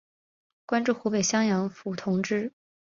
[0.65, 2.51] 官至湖北襄阳府同知。